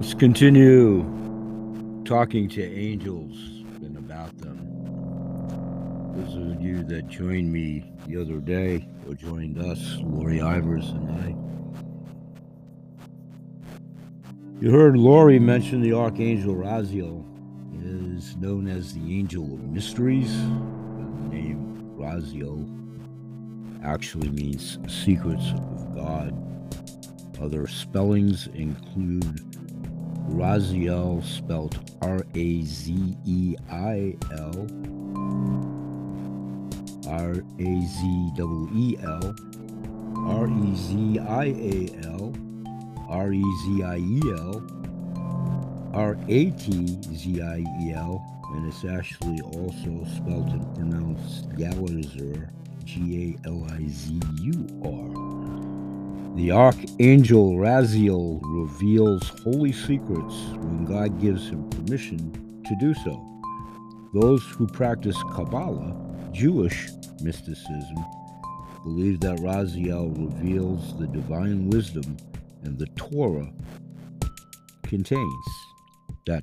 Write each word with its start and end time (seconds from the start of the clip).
Let's 0.00 0.14
continue 0.14 1.02
talking 2.04 2.48
to 2.48 2.62
angels 2.62 3.36
and 3.82 3.96
about 3.98 4.36
them. 4.38 4.56
Those 6.14 6.36
of 6.36 6.62
you 6.62 6.82
that 6.84 7.08
joined 7.08 7.52
me 7.52 7.84
the 8.06 8.20
other 8.20 8.38
day 8.38 8.88
or 9.06 9.14
joined 9.14 9.58
us, 9.58 9.98
Lori 10.00 10.38
Ivers 10.38 10.90
and 10.90 11.10
I. 11.10 11.34
You 14.60 14.70
heard 14.70 14.96
Lori 14.96 15.38
mention 15.38 15.82
the 15.82 15.92
Archangel 15.92 16.54
Raziel 16.54 17.24
is 18.16 18.36
known 18.36 18.66
as 18.66 18.94
the 18.94 19.18
Angel 19.18 19.44
of 19.44 19.62
Mysteries. 19.64 20.34
The 20.36 21.28
name 21.30 21.92
Raziel 21.96 22.77
actually 23.84 24.30
means 24.30 24.78
secrets 24.88 25.52
of 25.52 25.94
God. 25.94 26.34
Other 27.40 27.66
spellings 27.66 28.48
include 28.48 29.40
Raziel, 30.30 31.24
spelled 31.24 31.78
R 32.02 32.26
A 32.34 32.62
Z 32.62 33.16
E 33.24 33.56
I 33.70 34.16
L, 34.32 34.66
R 37.08 37.42
A 37.58 37.86
Z 37.86 38.32
E 38.74 38.96
L, 39.02 39.34
R 40.16 40.48
E 40.48 40.76
Z 40.76 41.18
I 41.20 41.44
A 41.44 41.90
L, 42.06 42.34
R 43.08 43.32
E 43.32 43.44
Z 43.64 43.82
I 43.82 43.96
E 43.96 44.20
L, 44.36 44.62
R 45.94 46.18
A 46.28 46.50
T 46.50 46.98
Z 47.14 47.40
I 47.40 47.64
E 47.80 47.92
L, 47.94 48.22
and 48.52 48.66
it's 48.66 48.84
actually 48.84 49.40
also 49.40 50.04
spelled 50.14 50.48
and 50.48 50.74
pronounced 50.74 51.48
Galizur, 51.50 52.50
G 52.88 53.36
A 53.44 53.48
L 53.48 53.66
I 53.70 53.86
Z 53.86 54.18
U 54.40 54.66
R. 54.82 56.36
The 56.36 56.50
Archangel 56.52 57.52
Raziel 57.56 58.40
reveals 58.42 59.28
holy 59.44 59.72
secrets 59.72 60.34
when 60.56 60.86
God 60.86 61.20
gives 61.20 61.50
him 61.50 61.68
permission 61.68 62.32
to 62.66 62.74
do 62.80 62.94
so. 62.94 63.22
Those 64.14 64.42
who 64.52 64.66
practice 64.66 65.22
Kabbalah, 65.34 65.94
Jewish 66.32 66.88
mysticism, 67.20 68.02
believe 68.82 69.20
that 69.20 69.36
Raziel 69.40 70.08
reveals 70.16 70.98
the 70.98 71.08
divine 71.08 71.68
wisdom 71.68 72.16
and 72.62 72.78
the 72.78 72.86
Torah 72.96 73.52
contains, 74.84 75.44
that 76.26 76.42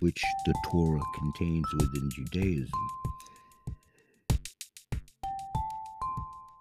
which 0.00 0.24
the 0.44 0.54
Torah 0.64 1.00
contains 1.14 1.66
within 1.74 2.10
Judaism. 2.16 2.95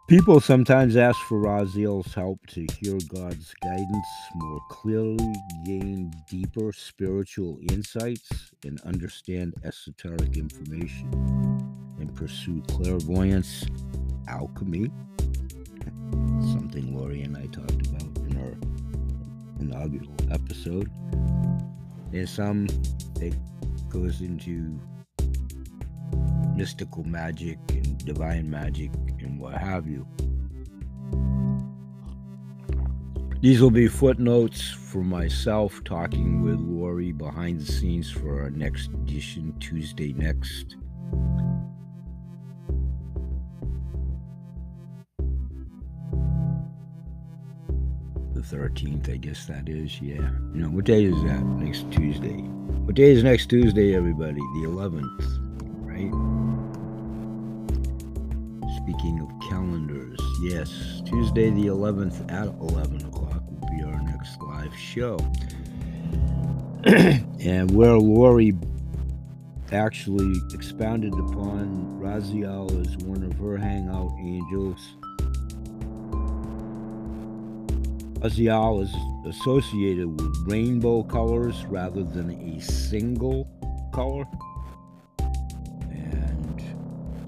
People 0.07 0.39
sometimes 0.39 0.95
ask 0.97 1.19
for 1.21 1.41
Raziel's 1.41 2.13
help 2.13 2.45
to 2.49 2.67
hear 2.79 2.95
God's 3.11 3.55
guidance 3.63 4.07
more 4.35 4.59
clearly, 4.69 5.33
gain 5.65 6.13
deeper 6.29 6.71
spiritual 6.71 7.57
insights, 7.71 8.51
and 8.63 8.79
understand 8.81 9.55
esoteric 9.63 10.37
information, 10.37 11.09
and 11.99 12.13
pursue 12.13 12.61
clairvoyance, 12.67 13.65
alchemy, 14.27 14.91
something 16.53 16.95
Lori 16.95 17.23
and 17.23 17.35
I 17.35 17.47
talked 17.47 17.87
about 17.87 18.15
in 18.29 18.37
our 18.37 18.55
inaugural 19.59 20.13
episode. 20.29 20.91
And 22.13 22.29
some, 22.29 22.67
it 23.19 23.33
goes 23.89 24.21
into 24.21 24.79
mystical 26.55 27.03
magic 27.03 27.57
and 27.69 28.03
divine 28.05 28.49
magic 28.49 28.91
and 29.19 29.39
what 29.39 29.57
have 29.57 29.87
you. 29.87 30.07
These 33.41 33.61
will 33.61 33.69
be 33.69 33.87
footnotes 33.87 34.71
for 34.71 35.03
myself 35.03 35.83
talking 35.83 36.41
with 36.41 36.59
Lori 36.59 37.11
behind 37.11 37.59
the 37.59 37.71
scenes 37.71 38.09
for 38.09 38.41
our 38.41 38.49
next 38.49 38.87
edition, 38.87 39.53
Tuesday 39.59 40.13
next. 40.13 40.77
The 48.33 48.41
13th, 48.41 49.13
I 49.13 49.17
guess 49.17 49.45
that 49.45 49.69
is, 49.69 50.01
yeah. 50.01 50.15
You 50.15 50.61
know, 50.61 50.69
what 50.69 50.85
day 50.85 51.03
is 51.03 51.21
that? 51.23 51.43
Next 51.45 51.85
Tuesday. 51.91 52.41
What 52.85 52.95
day 52.95 53.11
is 53.11 53.23
next 53.23 53.47
Tuesday, 53.47 53.95
everybody? 53.95 54.39
The 54.39 54.67
11th, 54.69 55.44
right? 55.95 56.11
Speaking 58.77 59.19
of 59.19 59.49
calendars, 59.49 60.19
yes, 60.41 61.01
Tuesday 61.05 61.49
the 61.49 61.67
11th 61.67 62.31
at 62.31 62.47
11 62.47 63.05
o'clock 63.05 63.43
will 63.49 63.69
be 63.69 63.83
our 63.83 64.01
next 64.03 64.41
live 64.41 64.75
show. 64.75 65.17
and 66.85 67.71
where 67.71 67.97
Lori 67.97 68.53
actually 69.71 70.39
expounded 70.53 71.13
upon 71.13 71.99
Raziel 71.99 72.69
as 72.81 72.97
one 72.97 73.23
of 73.23 73.33
her 73.39 73.57
hangout 73.57 74.11
angels. 74.19 74.95
Raziel 78.19 78.83
is 78.83 78.95
associated 79.35 80.07
with 80.07 80.35
rainbow 80.47 81.03
colors 81.03 81.65
rather 81.65 82.03
than 82.03 82.31
a 82.31 82.61
single 82.61 83.47
color. 83.93 84.25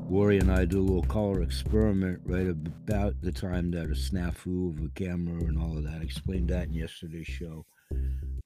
Lori 0.10 0.38
and 0.40 0.50
I 0.50 0.60
did 0.60 0.76
a 0.76 0.80
little 0.80 1.04
color 1.04 1.42
experiment 1.42 2.22
right 2.24 2.48
about 2.48 3.22
the 3.22 3.32
time 3.32 3.72
that 3.72 3.86
a 3.86 3.90
snafu 3.90 4.74
of 4.74 4.86
a 4.86 4.90
camera 4.96 5.44
and 5.44 5.60
all 5.60 5.78
of 5.78 5.84
that. 5.84 6.00
I 6.00 6.04
explained 6.04 6.48
that 6.50 6.68
in 6.68 6.74
yesterday's 6.74 7.28
show. 7.28 7.66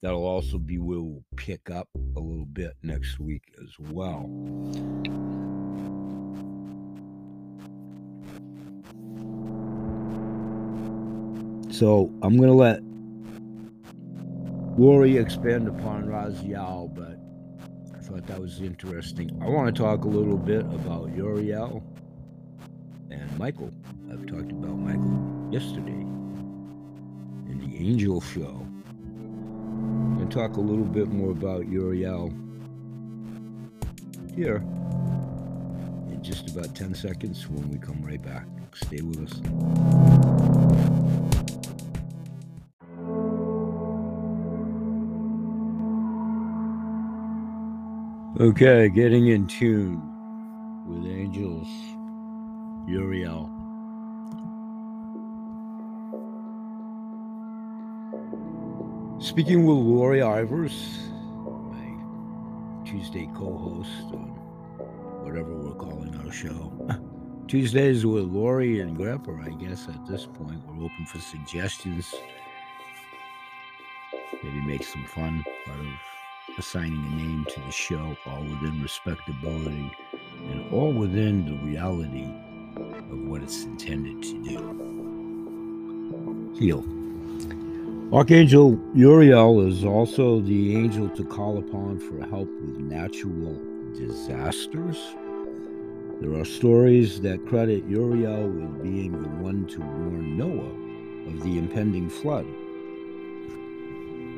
That'll 0.02 0.26
also 0.26 0.58
be 0.58 0.80
where 0.80 1.00
we'll 1.00 1.24
pick 1.36 1.70
up 1.70 1.88
a 2.16 2.20
little 2.20 2.46
bit 2.46 2.74
next 2.82 3.20
week 3.20 3.44
as 3.62 3.78
well. 3.92 4.24
So 11.72 12.12
I'm 12.24 12.38
going 12.38 12.50
to 12.50 12.54
let 12.54 12.82
Lori 14.80 15.18
expand 15.18 15.68
upon 15.68 16.06
Raziel, 16.06 16.92
but 16.96 17.20
thought 18.12 18.28
that 18.28 18.42
was 18.42 18.60
interesting. 18.60 19.40
I 19.42 19.48
want 19.48 19.74
to 19.74 19.82
talk 19.82 20.04
a 20.04 20.08
little 20.08 20.38
bit 20.38 20.62
about 20.62 21.16
Uriel 21.16 21.82
and 23.10 23.38
Michael. 23.38 23.72
I've 24.12 24.26
talked 24.26 24.52
about 24.52 24.78
Michael 24.78 25.50
yesterday 25.50 26.02
in 27.50 27.66
the 27.66 27.78
Angel 27.78 28.20
Show. 28.20 28.68
To 30.20 30.26
talk 30.30 30.58
a 30.58 30.62
little 30.62 30.84
bit 30.84 31.08
more 31.08 31.32
about 31.32 31.70
Uriel 31.70 32.34
here 34.36 34.58
in 36.10 36.20
just 36.22 36.50
about 36.50 36.76
10 36.76 36.94
seconds 36.94 37.48
when 37.48 37.70
we 37.70 37.78
come 37.78 38.02
right 38.04 38.22
back. 38.22 38.46
Stay 38.74 39.02
with 39.02 39.20
us. 39.20 40.21
Okay, 48.42 48.90
getting 48.90 49.28
in 49.28 49.46
tune 49.46 50.02
with 50.88 51.06
angels, 51.06 51.68
Uriel. 52.88 53.48
Speaking 59.20 59.68
with 59.68 59.78
Lori 59.78 60.22
Ivers, 60.22 60.74
my 61.70 62.84
Tuesday 62.84 63.30
co 63.36 63.56
host 63.56 64.12
on 64.12 64.30
whatever 65.24 65.56
we're 65.56 65.76
calling 65.76 66.16
our 66.26 66.32
show. 66.32 66.74
Tuesdays 67.48 68.08
with 68.08 68.24
Lori 68.24 68.80
and 68.80 68.98
Grepper, 68.98 69.40
I 69.46 69.52
guess 69.64 69.88
at 69.88 70.04
this 70.08 70.26
point. 70.26 70.60
We're 70.66 70.86
open 70.86 71.06
for 71.06 71.20
suggestions. 71.20 72.12
Maybe 74.42 74.62
make 74.62 74.84
some 74.84 75.06
fun 75.06 75.46
out 75.68 75.80
of 75.80 76.11
assigning 76.58 77.04
a 77.06 77.16
name 77.16 77.46
to 77.50 77.60
the 77.62 77.72
show, 77.72 78.16
all 78.26 78.44
within 78.44 78.82
respectability 78.82 79.92
and 80.50 80.74
all 80.74 80.92
within 80.92 81.46
the 81.46 81.56
reality 81.66 82.28
of 82.76 83.28
what 83.28 83.42
it's 83.42 83.64
intended 83.64 84.22
to 84.24 84.44
do. 84.44 84.60
Heal. 86.58 86.84
Archangel 88.14 88.78
Uriel 88.94 89.62
is 89.62 89.86
also 89.86 90.42
the 90.42 90.76
angel 90.76 91.08
to 91.10 91.24
call 91.24 91.58
upon 91.58 92.00
for 92.00 92.20
help 92.28 92.50
with 92.62 92.78
natural 92.78 93.58
disasters. 93.96 94.98
There 96.20 96.34
are 96.40 96.46
stories 96.46 97.22
that 97.22 97.46
credit 97.48 97.86
Uriel 97.86 98.48
with 98.48 98.84
being 98.84 99.14
the 99.14 99.30
one 99.30 99.66
to 99.68 99.80
warn 99.80 100.38
Noah 100.38 100.76
of 101.32 101.42
the 101.44 101.58
impending 101.58 102.10
flood. 102.10 102.46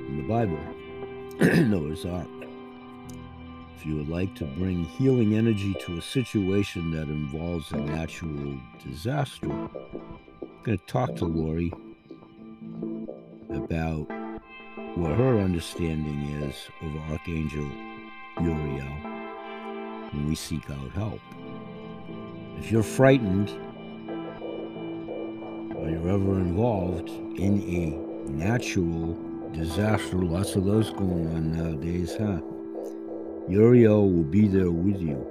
In 0.08 0.18
the 0.18 0.28
Bible, 0.28 0.60
Noah's 1.42 2.06
Ark. 2.06 2.28
If 3.76 3.88
you 3.88 3.96
would 3.96 4.08
like 4.08 4.36
to 4.36 4.46
bring 4.46 4.84
healing 4.84 5.36
energy 5.36 5.74
to 5.82 5.98
a 5.98 6.02
situation 6.02 6.92
that 6.92 7.08
involves 7.08 7.72
a 7.72 7.78
natural 7.78 8.56
disaster, 8.88 9.50
I'm 9.50 9.70
going 10.62 10.78
to 10.78 10.86
talk 10.86 11.16
to 11.16 11.26
Lori 11.26 11.74
about 13.50 14.06
what 14.96 15.18
her 15.18 15.40
understanding 15.40 16.44
is 16.44 16.56
of 16.84 16.96
Archangel 17.12 17.68
Uriel 18.40 18.86
when 20.12 20.28
we 20.28 20.36
seek 20.36 20.70
out 20.70 20.92
help. 20.92 21.20
If 22.60 22.72
you're 22.72 22.84
frightened 22.84 23.50
or 25.76 25.90
you're 25.90 26.10
ever 26.10 26.38
involved 26.38 27.10
in 27.10 27.60
a 27.64 28.30
natural 28.30 29.18
disaster, 29.54 30.18
lots 30.18 30.56
of 30.56 30.66
those 30.66 30.90
going 30.92 31.28
on 31.34 31.52
nowadays, 31.54 32.16
huh? 32.20 32.42
Uriel 33.48 34.10
will 34.10 34.24
be 34.24 34.48
there 34.48 34.72
with 34.72 35.00
you. 35.00 35.28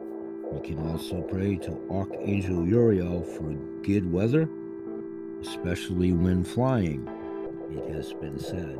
You 0.54 0.60
can 0.62 0.90
also 0.90 1.22
pray 1.22 1.56
to 1.56 1.76
Archangel 1.90 2.66
Uriel 2.66 3.22
for 3.22 3.52
good 3.82 4.10
weather, 4.10 4.48
especially 5.40 6.12
when 6.12 6.44
flying, 6.44 7.08
it 7.70 7.94
has 7.94 8.12
been 8.12 8.38
said. 8.38 8.78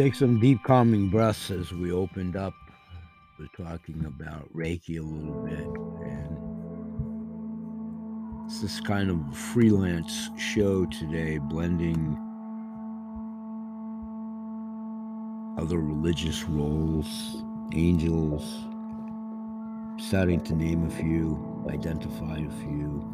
Take 0.00 0.14
some 0.14 0.40
deep 0.40 0.62
calming 0.62 1.10
breaths 1.10 1.50
as 1.50 1.72
we 1.72 1.92
opened 1.92 2.34
up. 2.34 2.54
We're 3.38 3.48
talking 3.48 4.02
about 4.06 4.50
Reiki 4.54 4.98
a 4.98 5.02
little 5.02 5.42
bit, 5.44 5.66
and 6.06 6.38
it's 8.46 8.62
this 8.62 8.80
kind 8.80 9.10
of 9.10 9.36
freelance 9.36 10.30
show 10.38 10.86
today, 10.86 11.36
blending 11.36 12.16
other 15.58 15.78
religious 15.78 16.44
roles, 16.44 17.42
angels, 17.74 18.64
starting 19.98 20.40
to 20.44 20.54
name 20.54 20.86
a 20.86 20.90
few, 20.90 21.38
identify 21.68 22.38
a 22.38 22.50
few. 22.62 23.04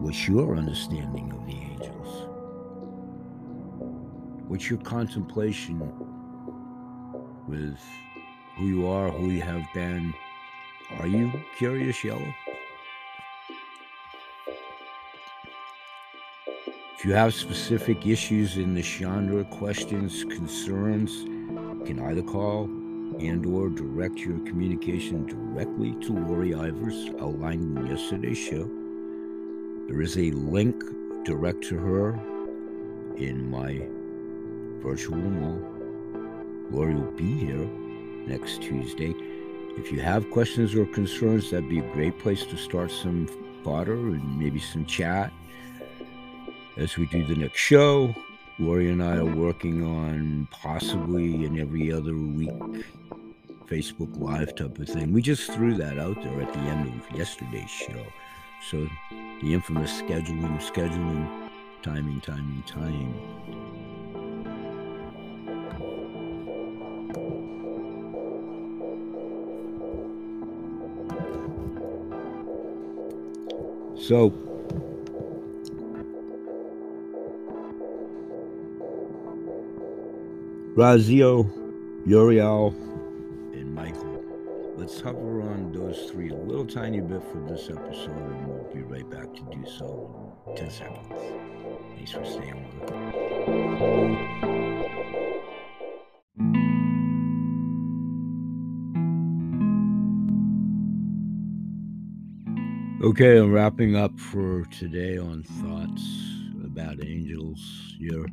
What's 0.00 0.26
your 0.26 0.56
understanding 0.56 1.30
of 1.30 1.46
the 1.46 1.54
angels? 1.54 2.31
What's 4.52 4.68
your 4.68 4.80
contemplation 4.80 5.80
with 7.48 7.80
who 8.58 8.66
you 8.66 8.86
are, 8.86 9.08
who 9.08 9.30
you 9.30 9.40
have 9.40 9.64
been? 9.72 10.12
Are 10.98 11.06
you 11.06 11.32
curious, 11.56 12.04
Yellow? 12.04 12.34
If 16.98 17.06
you 17.06 17.14
have 17.14 17.32
specific 17.32 18.06
issues 18.06 18.58
in 18.58 18.74
the 18.74 18.82
genre, 18.82 19.42
questions, 19.44 20.22
concerns, 20.24 21.22
you 21.22 21.82
can 21.86 22.00
either 22.00 22.22
call 22.22 22.64
and 22.64 23.46
or 23.46 23.70
direct 23.70 24.18
your 24.18 24.38
communication 24.40 25.24
directly 25.24 25.92
to 26.04 26.12
Lori 26.12 26.50
Ivers, 26.50 27.18
outlined 27.22 27.78
in 27.78 27.86
yesterday's 27.86 28.36
show. 28.36 28.68
There 29.88 30.02
is 30.02 30.18
a 30.18 30.30
link 30.32 30.84
direct 31.24 31.64
to 31.68 31.78
her 31.78 32.12
in 33.16 33.50
my 33.50 33.88
virtual 34.82 35.16
mall. 35.16 35.60
Lori 36.70 36.94
will 36.94 37.12
be 37.12 37.38
here 37.38 37.66
next 38.26 38.62
Tuesday. 38.62 39.14
If 39.76 39.90
you 39.92 40.00
have 40.00 40.30
questions 40.30 40.74
or 40.74 40.86
concerns, 40.86 41.50
that'd 41.50 41.68
be 41.68 41.78
a 41.78 41.92
great 41.92 42.18
place 42.18 42.44
to 42.46 42.56
start 42.56 42.90
some 42.90 43.28
fodder 43.62 43.94
and 43.94 44.38
maybe 44.38 44.58
some 44.58 44.84
chat 44.84 45.32
as 46.76 46.96
we 46.96 47.06
do 47.06 47.24
the 47.24 47.36
next 47.36 47.58
show. 47.58 48.14
Lori 48.58 48.90
and 48.90 49.02
I 49.02 49.16
are 49.16 49.24
working 49.24 49.84
on 49.84 50.46
possibly 50.50 51.44
an 51.44 51.58
every 51.58 51.92
other 51.92 52.14
week 52.14 52.50
Facebook 53.66 54.20
Live 54.20 54.54
type 54.54 54.78
of 54.78 54.88
thing. 54.88 55.12
We 55.12 55.22
just 55.22 55.50
threw 55.50 55.74
that 55.74 55.98
out 55.98 56.22
there 56.22 56.40
at 56.42 56.52
the 56.52 56.58
end 56.60 56.88
of 56.88 57.18
yesterday's 57.18 57.70
show. 57.70 58.04
So 58.70 58.86
the 59.40 59.54
infamous 59.54 60.02
scheduling, 60.02 60.58
scheduling, 60.60 61.50
timing, 61.82 62.20
timing, 62.20 62.62
timing. 62.66 64.11
So, 74.12 74.28
Raziel, 80.76 81.50
Uriel, 82.04 82.74
and 83.54 83.74
Michael. 83.74 84.22
Let's 84.76 85.00
hover 85.00 85.40
on 85.40 85.72
those 85.72 86.10
three 86.10 86.28
a 86.28 86.34
little 86.34 86.66
tiny 86.66 87.00
bit 87.00 87.22
for 87.32 87.38
this 87.48 87.70
episode, 87.70 88.10
and 88.10 88.46
we'll 88.46 88.70
be 88.74 88.82
right 88.82 89.08
back 89.08 89.32
to 89.32 89.42
do 89.50 89.64
so 89.66 90.36
in 90.46 90.56
10 90.56 90.70
seconds. 90.70 91.08
Thanks 91.96 92.12
for 92.12 92.26
staying 92.26 92.68
with 92.80 92.92
us. 92.92 94.51
Okay, 103.02 103.36
I'm 103.36 103.50
wrapping 103.50 103.96
up 103.96 104.16
for 104.16 104.64
today 104.66 105.18
on 105.18 105.42
thoughts 105.42 106.04
about 106.64 107.04
angels. 107.04 107.58
You're 107.98 108.28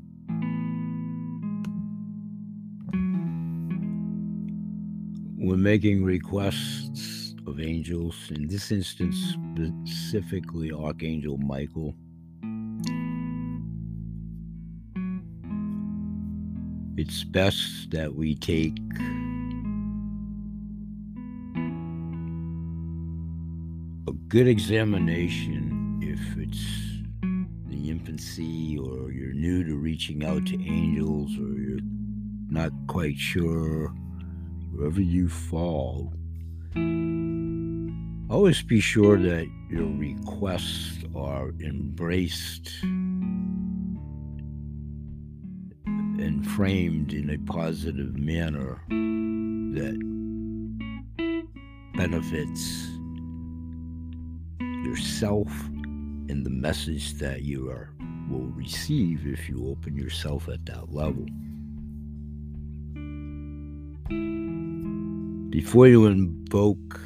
we're 5.39 5.57
making 5.57 6.03
requests 6.03 7.33
of 7.47 7.59
angels, 7.59 8.15
in 8.29 8.45
this 8.47 8.71
instance, 8.71 9.35
specifically 9.55 10.71
Archangel 10.71 11.39
Michael. 11.39 11.95
It's 16.95 17.23
best 17.23 17.89
that 17.89 18.13
we 18.13 18.35
take 18.35 18.77
good 24.29 24.47
examination 24.47 25.99
if 26.03 26.37
it's 26.37 26.63
the 27.65 27.89
infancy 27.89 28.77
or 28.77 29.11
you're 29.11 29.33
new 29.33 29.63
to 29.63 29.75
reaching 29.75 30.23
out 30.23 30.45
to 30.45 30.53
angels 30.63 31.31
or 31.31 31.59
you're 31.59 31.79
not 32.47 32.71
quite 32.87 33.17
sure. 33.17 33.87
Wherever 34.71 35.01
you 35.01 35.27
fall 35.27 36.13
always 38.29 38.61
be 38.61 38.79
sure 38.79 39.17
that 39.17 39.47
your 39.71 39.87
requests 39.87 41.03
are 41.15 41.49
embraced 41.59 42.71
and 45.83 46.45
framed 46.45 47.13
in 47.13 47.31
a 47.31 47.37
positive 47.51 48.15
manner 48.15 48.79
that 49.73 49.97
benefits 51.95 52.98
yourself 54.83 55.49
and 56.29 56.45
the 56.45 56.49
message 56.49 57.15
that 57.15 57.41
you 57.41 57.69
are 57.69 57.93
will 58.29 58.47
receive 58.49 59.25
if 59.25 59.49
you 59.49 59.67
open 59.67 59.95
yourself 59.95 60.47
at 60.47 60.65
that 60.65 60.93
level. 60.93 61.25
Before 65.49 65.87
you 65.87 66.05
invoke 66.05 66.99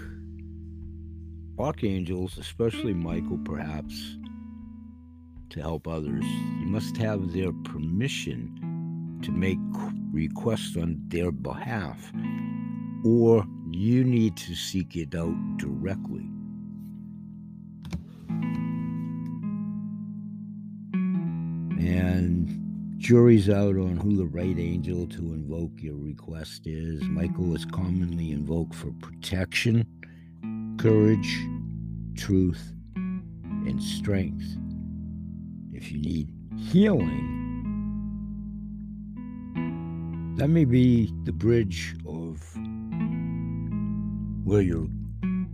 archangels, 1.57 2.37
especially 2.37 2.93
Michael, 2.93 3.39
perhaps, 3.45 4.17
to 5.49 5.61
help 5.61 5.87
others, 5.87 6.25
you 6.59 6.65
must 6.65 6.97
have 6.97 7.31
their 7.31 7.53
permission 7.63 9.19
to 9.23 9.31
make 9.31 9.59
requests 10.11 10.75
on 10.75 11.01
their 11.07 11.31
behalf, 11.31 12.11
or 13.05 13.45
you 13.71 14.03
need 14.03 14.35
to 14.37 14.55
seek 14.55 14.95
it 14.95 15.15
out 15.15 15.35
directly. 15.57 16.27
And 21.85 22.95
jury's 22.97 23.49
out 23.49 23.75
on 23.75 23.97
who 23.97 24.15
the 24.15 24.25
right 24.25 24.57
angel 24.57 25.05
to 25.07 25.19
invoke 25.33 25.71
your 25.81 25.97
request 25.97 26.65
is. 26.65 27.03
Michael 27.03 27.53
is 27.55 27.65
commonly 27.65 28.31
invoked 28.31 28.73
for 28.73 28.91
protection, 29.01 29.85
courage, 30.79 31.37
truth, 32.15 32.73
and 32.95 33.83
strength. 33.83 34.45
If 35.73 35.91
you 35.91 35.99
need 35.99 36.33
healing, 36.57 37.41
that 40.37 40.47
may 40.47 40.65
be 40.65 41.13
the 41.25 41.33
bridge 41.33 41.95
of 42.07 42.41
where 44.45 44.61
your 44.61 44.87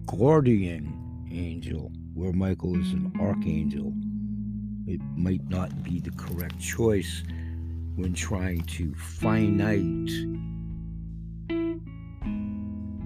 guardian 0.05 0.93
angel 1.31 1.91
where 2.13 2.33
Michael 2.33 2.79
is 2.79 2.93
an 2.93 3.11
archangel. 3.19 3.93
It 4.89 5.01
might 5.15 5.47
not 5.47 5.83
be 5.83 5.99
the 5.99 6.09
correct 6.09 6.59
choice 6.59 7.21
when 7.95 8.15
trying 8.15 8.61
to 8.61 8.91
finite 8.95 10.09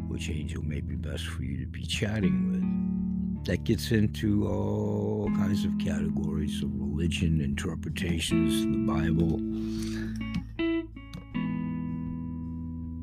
which 0.08 0.30
angel 0.30 0.64
may 0.64 0.80
be 0.80 0.96
best 0.96 1.28
for 1.28 1.44
you 1.44 1.58
to 1.58 1.66
be 1.66 1.86
chatting 1.86 2.54
with. 2.54 3.46
That 3.48 3.66
gets 3.66 3.92
into 3.92 4.48
all 4.48 5.30
kinds 5.36 5.66
of 5.66 5.78
categories 5.78 6.64
of 6.64 6.70
religion, 6.74 7.42
interpretations, 7.42 8.62
the 8.62 8.78
Bible. 8.88 9.42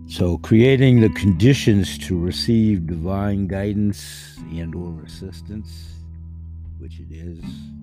So 0.08 0.38
creating 0.38 1.02
the 1.02 1.10
conditions 1.10 1.98
to 2.06 2.18
receive 2.18 2.86
divine 2.86 3.46
guidance 3.46 4.38
and 4.50 4.74
or 4.74 5.02
assistance, 5.02 5.99
which 6.80 6.98
it 6.98 7.12
is, 7.12 7.38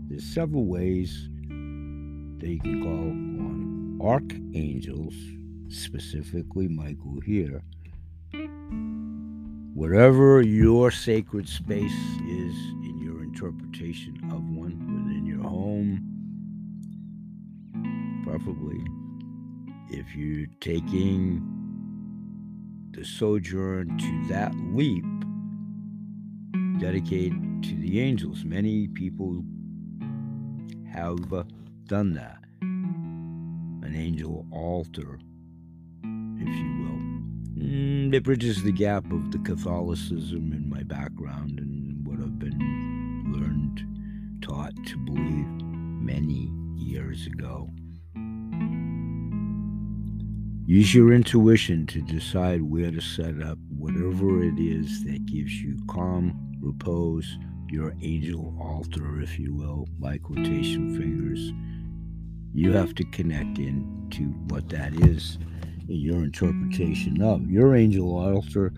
there's 0.10 0.26
several 0.26 0.66
ways 0.66 1.30
that 2.40 2.48
you 2.48 2.60
can 2.60 2.82
call 2.84 3.10
on 3.48 4.00
archangels, 4.02 5.14
specifically 5.70 6.68
Michael 6.68 7.20
here. 7.24 7.62
Whatever 9.74 10.42
your 10.42 10.90
sacred 10.90 11.48
space 11.48 11.92
is 11.92 12.56
in 12.84 13.00
your 13.00 13.24
interpretation 13.24 14.20
of 14.32 14.44
one 14.50 15.06
within 15.06 15.26
your 15.26 15.44
home, 15.44 16.02
preferably 18.24 18.84
if 19.90 20.16
you're 20.16 20.48
taking 20.60 21.42
the 22.92 23.06
sojourn 23.06 23.96
to 23.98 24.28
that 24.28 24.54
leap 24.74 25.06
dedicate 26.80 27.34
to 27.64 27.76
the 27.76 28.00
angels. 28.00 28.44
Many 28.44 28.88
people 28.88 29.44
have 30.92 31.48
done 31.86 32.14
that. 32.14 32.40
An 32.62 33.94
angel 33.96 34.46
altar, 34.52 35.20
if 36.04 36.48
you 36.48 36.78
will. 36.80 36.98
Mm, 37.64 38.14
it 38.14 38.24
bridges 38.24 38.64
the 38.64 38.72
gap 38.72 39.12
of 39.12 39.32
the 39.32 39.40
Catholicism 39.40 40.52
in 40.54 40.70
my 40.70 40.84
background 40.84 41.60
and 41.60 42.06
what 42.06 42.20
I've 42.20 42.38
been 42.38 43.34
learned, 43.34 43.84
taught 44.42 44.74
to 44.86 44.98
believe 44.98 45.48
many 46.02 46.52
years 46.76 47.26
ago. 47.26 47.70
Use 50.68 50.94
your 50.94 51.14
intuition 51.14 51.88
to 51.88 52.02
decide 52.02 52.62
where 52.62 52.92
to 52.92 53.00
set 53.00 53.42
up 53.42 53.58
whatever 53.70 54.44
it 54.44 54.60
is 54.60 55.04
that 55.06 55.26
gives 55.26 55.62
you 55.62 55.78
calm, 55.88 56.47
repose, 56.60 57.38
your 57.70 57.94
angel 58.02 58.56
altar, 58.60 59.22
if 59.22 59.38
you 59.38 59.54
will, 59.54 59.88
by 60.00 60.18
quotation 60.18 60.98
fingers. 60.98 61.52
You 62.54 62.72
have 62.74 62.96
to 62.96 63.04
connect 63.06 63.60
in 63.60 64.08
to 64.12 64.24
what 64.54 64.70
that 64.70 64.94
is 64.94 65.38
in 65.90 65.98
your 65.98 66.24
interpretation 66.24 67.22
of. 67.22 67.50
Your 67.50 67.76
angel 67.76 68.18
altar 68.18 68.74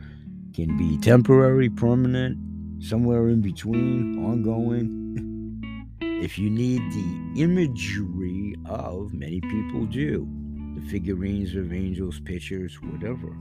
can 0.54 0.78
be 0.78 0.98
temporary, 0.98 1.70
permanent, 1.70 2.38
somewhere 2.84 3.30
in 3.30 3.42
between, 3.42 4.24
ongoing. 4.26 5.96
if 6.02 6.38
you 6.38 6.50
need 6.50 6.82
the 6.92 7.42
imagery 7.42 8.56
of, 8.66 9.14
many 9.14 9.42
people 9.42 9.86
do 9.86 10.28
the 10.76 10.90
figurines 10.90 11.56
of 11.56 11.74
angels, 11.74 12.20
pictures, 12.20 12.82
whatever. 12.82 13.36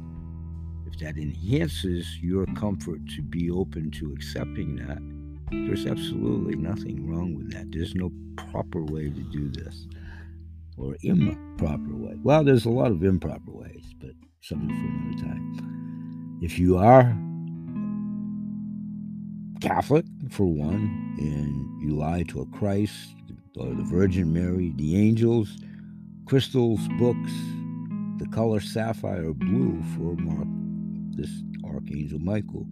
If 0.90 0.98
that 1.00 1.18
enhances 1.18 2.18
your 2.18 2.46
comfort 2.56 3.00
to 3.14 3.22
be 3.22 3.50
open 3.50 3.90
to 3.92 4.10
accepting 4.14 4.76
that, 4.76 4.98
there's 5.50 5.86
absolutely 5.86 6.56
nothing 6.56 7.06
wrong 7.06 7.34
with 7.34 7.52
that. 7.52 7.70
There's 7.70 7.94
no 7.94 8.10
proper 8.36 8.82
way 8.82 9.10
to 9.10 9.22
do 9.30 9.50
this 9.50 9.86
or 10.78 10.96
improper 11.02 11.94
way. 11.94 12.16
Well, 12.22 12.42
there's 12.42 12.64
a 12.64 12.70
lot 12.70 12.90
of 12.90 13.04
improper 13.04 13.50
ways, 13.50 13.84
but 14.00 14.12
something 14.40 14.70
for 14.70 14.74
another 14.74 15.22
time. 15.24 16.38
If 16.40 16.58
you 16.58 16.78
are 16.78 17.14
Catholic, 19.60 20.06
for 20.30 20.46
one, 20.46 21.14
and 21.18 21.82
you 21.82 21.96
lie 21.96 22.22
to 22.28 22.40
a 22.40 22.46
Christ 22.46 23.14
or 23.56 23.74
the 23.74 23.84
Virgin 23.84 24.32
Mary, 24.32 24.72
the 24.76 24.96
angels, 24.96 25.54
crystals, 26.24 26.80
books, 26.98 27.32
the 28.18 28.28
color 28.32 28.60
sapphire 28.60 29.34
blue 29.34 29.82
for 29.94 30.14
Mark, 30.16 30.48
this 31.18 31.42
Archangel 31.64 32.20
Michael. 32.20 32.66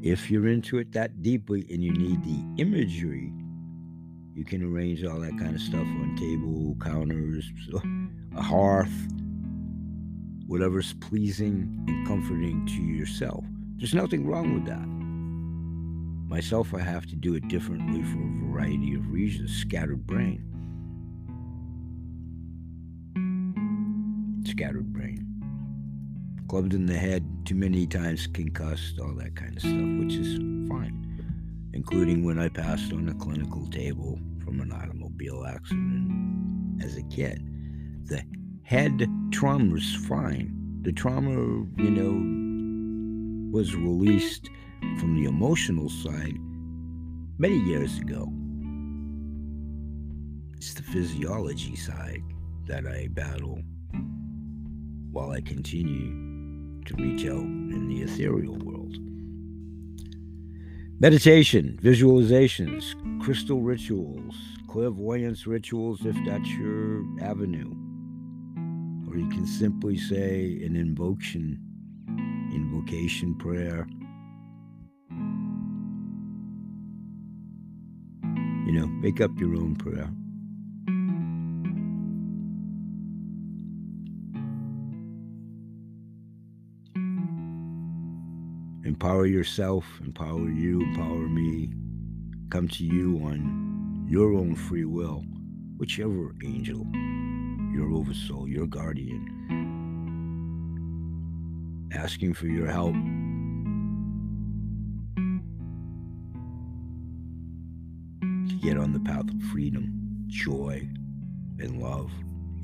If 0.00 0.30
you're 0.30 0.48
into 0.48 0.78
it 0.78 0.92
that 0.92 1.22
deeply 1.22 1.66
and 1.70 1.82
you 1.82 1.92
need 1.92 2.22
the 2.22 2.62
imagery, 2.62 3.32
you 4.34 4.44
can 4.44 4.62
arrange 4.62 5.04
all 5.04 5.18
that 5.20 5.36
kind 5.38 5.54
of 5.54 5.60
stuff 5.60 5.80
on 5.80 6.16
table, 6.16 6.76
counters, 6.80 7.50
a 8.36 8.42
hearth, 8.42 8.92
whatever's 10.46 10.94
pleasing 10.94 11.84
and 11.88 12.06
comforting 12.06 12.64
to 12.66 12.80
yourself. 12.80 13.44
There's 13.76 13.94
nothing 13.94 14.24
wrong 14.24 14.54
with 14.54 14.64
that. 14.66 14.86
Myself, 16.32 16.72
I 16.74 16.80
have 16.80 17.06
to 17.06 17.16
do 17.16 17.34
it 17.34 17.48
differently 17.48 18.02
for 18.04 18.18
a 18.18 18.46
variety 18.46 18.94
of 18.94 19.10
reasons, 19.10 19.52
scattered 19.56 20.06
brain. 20.06 20.44
scattered 24.44 24.92
brain. 24.92 25.27
Clubbed 26.48 26.72
in 26.72 26.86
the 26.86 26.96
head, 26.96 27.22
too 27.44 27.54
many 27.54 27.86
times 27.86 28.26
concussed, 28.26 28.98
all 28.98 29.12
that 29.16 29.36
kind 29.36 29.54
of 29.54 29.60
stuff, 29.60 29.98
which 29.98 30.14
is 30.14 30.38
fine, 30.66 31.22
including 31.74 32.24
when 32.24 32.38
I 32.38 32.48
passed 32.48 32.90
on 32.90 33.06
a 33.10 33.14
clinical 33.14 33.66
table 33.66 34.18
from 34.42 34.62
an 34.62 34.72
automobile 34.72 35.44
accident 35.46 36.82
as 36.82 36.96
a 36.96 37.02
kid. 37.02 37.46
The 38.06 38.22
head 38.62 39.06
trauma 39.30 39.74
was 39.74 39.94
fine. 40.06 40.80
The 40.80 40.92
trauma, 40.92 41.32
you 41.32 41.90
know, 41.90 43.52
was 43.54 43.76
released 43.76 44.48
from 44.98 45.16
the 45.16 45.28
emotional 45.28 45.90
side 45.90 46.38
many 47.36 47.58
years 47.58 47.98
ago. 47.98 48.32
It's 50.56 50.72
the 50.72 50.82
physiology 50.82 51.76
side 51.76 52.22
that 52.68 52.86
I 52.86 53.08
battle 53.08 53.60
while 55.10 55.32
I 55.32 55.42
continue 55.42 56.27
to 56.88 56.94
reach 56.96 57.26
out 57.26 57.36
in 57.36 57.86
the 57.88 58.02
ethereal 58.02 58.56
world. 58.56 58.96
Meditation, 61.00 61.78
visualizations, 61.82 62.94
crystal 63.22 63.60
rituals, 63.60 64.34
clairvoyance 64.68 65.46
rituals, 65.46 66.04
if 66.04 66.16
that's 66.26 66.48
your 66.50 67.04
avenue. 67.22 67.70
Or 69.08 69.16
you 69.16 69.28
can 69.28 69.46
simply 69.46 69.98
say 69.98 70.60
an 70.64 70.76
invocation, 70.76 71.60
invocation 72.52 73.34
prayer. 73.36 73.86
You 78.66 78.72
know, 78.72 78.86
make 78.86 79.20
up 79.20 79.30
your 79.38 79.54
own 79.54 79.76
prayer. 79.76 80.10
Empower 89.00 89.26
yourself, 89.26 89.84
empower 90.04 90.50
you, 90.50 90.80
empower 90.80 91.28
me. 91.28 91.72
Come 92.50 92.66
to 92.66 92.82
you 92.82 93.20
on 93.22 94.04
your 94.08 94.34
own 94.34 94.56
free 94.56 94.86
will, 94.86 95.24
whichever 95.76 96.34
angel, 96.44 96.84
your 97.72 97.92
oversoul, 97.92 98.48
your 98.48 98.66
guardian, 98.66 99.22
asking 101.94 102.34
for 102.34 102.48
your 102.48 102.66
help. 102.66 102.94
To 108.48 108.54
get 108.60 108.78
on 108.78 108.92
the 108.92 108.98
path 108.98 109.30
of 109.32 109.40
freedom, 109.52 109.92
joy, 110.26 110.88
and 111.60 111.80
love. 111.80 112.10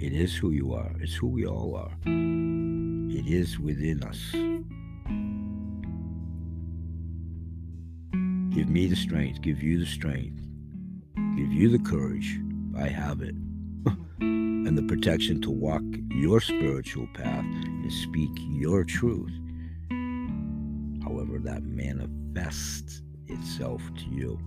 It 0.01 0.13
is 0.13 0.35
who 0.35 0.51
you 0.51 0.75
are. 0.75 0.97
It's 1.01 1.15
who 1.15 1.29
we 1.29 1.47
all 1.47 1.77
are. 1.77 1.97
It 2.05 3.29
is 3.29 3.61
within 3.61 4.03
us. 4.03 4.35
Give 8.55 8.69
me 8.69 8.87
the 8.87 8.95
strength, 8.95 9.43
give 9.43 9.65
you 9.65 9.81
the 9.81 9.87
strength, 9.87 10.41
give 11.37 11.53
you 11.53 11.69
the 11.69 11.81
courage. 11.81 12.39
I 12.79 12.87
have 12.87 13.21
it. 13.21 13.35
and 14.21 14.79
the 14.79 14.83
protection 14.85 15.43
to 15.43 15.51
walk 15.51 15.83
your 16.11 16.41
spiritual 16.41 17.09
path 17.15 17.45
and 17.45 17.93
speak 17.93 18.31
your 18.51 18.85
truth. 18.85 19.33
However, 21.03 21.41
that 21.41 21.65
manifests 21.65 23.03
itself 23.27 23.83
to 23.97 24.05
you. 24.05 24.39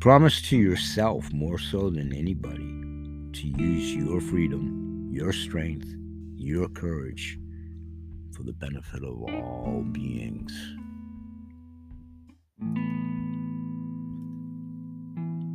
Promise 0.00 0.40
to 0.48 0.56
yourself 0.56 1.30
more 1.30 1.58
so 1.58 1.90
than 1.90 2.14
anybody 2.14 2.82
to 3.34 3.48
use 3.62 3.94
your 3.94 4.22
freedom, 4.22 5.10
your 5.12 5.34
strength, 5.34 5.88
your 6.36 6.68
courage 6.68 7.38
for 8.34 8.44
the 8.44 8.54
benefit 8.54 9.04
of 9.04 9.22
all 9.22 9.84
beings. 9.92 10.52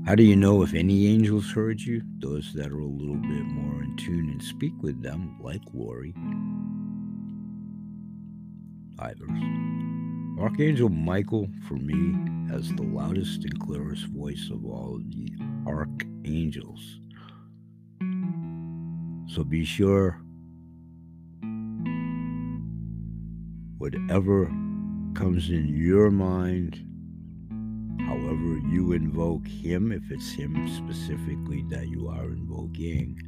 How 0.07 0.15
do 0.15 0.23
you 0.23 0.37
know 0.37 0.63
if 0.63 0.73
any 0.73 1.07
angels 1.07 1.51
heard 1.51 1.81
you? 1.81 2.01
Those 2.19 2.53
that 2.53 2.71
are 2.71 2.79
a 2.79 2.85
little 2.85 3.17
bit 3.17 3.43
more 3.43 3.83
in 3.83 3.97
tune 3.97 4.29
and 4.29 4.41
speak 4.41 4.71
with 4.81 5.03
them, 5.03 5.37
like 5.41 5.59
Lori 5.73 6.13
Ivers. 8.99 10.39
Archangel 10.39 10.87
Michael, 10.87 11.49
for 11.67 11.73
me, 11.73 12.15
has 12.49 12.69
the 12.75 12.83
loudest 12.83 13.43
and 13.43 13.59
clearest 13.59 14.05
voice 14.05 14.49
of 14.49 14.63
all 14.63 15.01
the 15.09 15.29
archangels. 15.67 17.01
So 19.27 19.43
be 19.43 19.65
sure, 19.65 20.21
whatever 23.77 24.45
comes 25.15 25.49
in 25.49 25.67
your 25.75 26.11
mind, 26.11 26.86
however 28.07 28.57
you 28.69 28.93
invoke 28.93 29.45
him, 29.45 29.91
if 29.91 30.09
it's 30.09 30.31
him 30.31 30.65
specifically 30.69 31.63
that 31.69 31.89
you 31.89 32.07
are 32.07 32.23
invoking, 32.23 33.19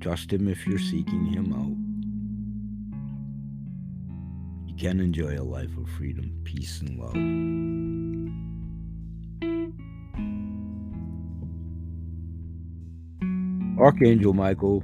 trust 0.00 0.32
him 0.32 0.48
if 0.48 0.66
you're 0.66 0.80
seeking 0.80 1.26
him 1.26 1.52
out. 1.52 1.76
You 4.68 4.74
can 4.76 4.98
enjoy 4.98 5.38
a 5.38 5.44
life 5.44 5.76
of 5.76 5.88
freedom, 5.90 6.40
peace, 6.42 6.80
and 6.80 6.98
love. 6.98 7.14
Archangel 13.78 14.32
Michael 14.32 14.82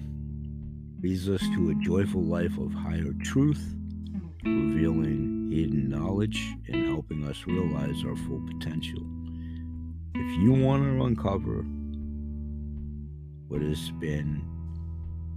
leads 1.02 1.28
us 1.28 1.40
to 1.40 1.71
a 1.71 1.75
joyful 1.85 2.23
life 2.23 2.57
of 2.59 2.73
higher 2.73 3.12
truth 3.25 3.75
revealing 4.45 5.51
hidden 5.53 5.89
knowledge 5.89 6.55
and 6.69 6.87
helping 6.87 7.27
us 7.29 7.45
realize 7.47 8.05
our 8.05 8.17
full 8.17 8.43
potential. 8.47 9.03
If 10.15 10.43
you 10.43 10.53
want 10.53 10.83
to 10.83 11.05
uncover 11.05 11.65
what 13.49 13.63
has 13.63 13.91
been 13.93 14.43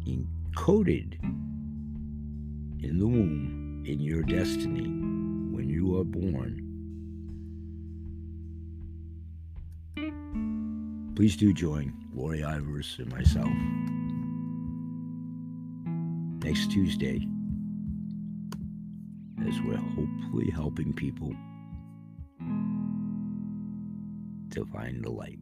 encoded 0.08 1.22
in 2.84 3.00
the 3.00 3.08
womb 3.08 3.84
in 3.86 4.00
your 4.00 4.24
destiny 4.24 4.88
when 5.56 5.70
you 5.70 6.00
are 6.00 6.04
born, 6.04 6.62
please 11.16 11.36
do 11.36 11.54
join 11.54 11.94
Lori 12.14 12.40
Ivers 12.40 13.00
and 13.00 13.12
myself 13.12 13.50
next 16.44 16.72
Tuesday 16.72 17.28
as 19.48 19.62
we're 19.62 19.78
hopefully 19.78 20.50
helping 20.50 20.92
people 20.94 21.34
to 24.52 24.66
find 24.74 25.04
the 25.04 25.12
light. 25.12 25.40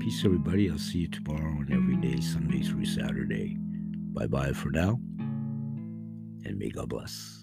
Peace, 0.00 0.24
everybody. 0.24 0.70
I'll 0.70 0.78
see 0.78 1.00
you 1.00 1.08
tomorrow 1.08 1.60
and 1.60 1.72
every 1.72 1.96
day, 1.96 2.20
Sunday 2.20 2.62
through 2.62 2.84
Saturday. 2.84 3.56
Bye 4.12 4.26
bye 4.26 4.52
for 4.52 4.70
now, 4.70 4.98
and 6.44 6.58
may 6.58 6.70
God 6.70 6.88
bless. 6.88 7.36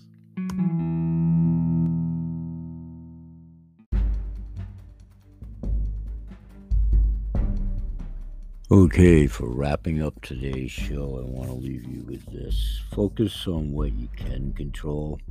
Okay, 8.69 9.27
for 9.27 9.49
wrapping 9.49 10.01
up 10.03 10.21
today's 10.21 10.71
show, 10.71 11.19
I 11.19 11.29
want 11.29 11.49
to 11.49 11.55
leave 11.55 11.85
you 11.85 12.03
with 12.03 12.25
this. 12.25 12.81
Focus 12.91 13.47
on 13.47 13.71
what 13.71 13.93
you 13.93 14.09
can 14.17 14.51
control 14.51 15.21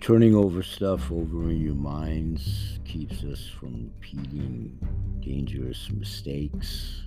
turning 0.00 0.34
over 0.34 0.62
stuff 0.62 1.12
over 1.12 1.50
in 1.50 1.60
your 1.60 1.74
minds 1.74 2.78
keeps 2.86 3.22
us 3.22 3.46
from 3.46 3.90
repeating 4.00 4.78
dangerous 5.20 5.90
mistakes. 5.90 7.02